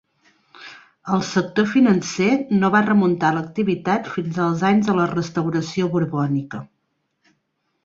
[1.17, 2.29] El sector financer
[2.63, 6.65] no va remuntar l'activitat fins als anys de la restauració borbònica.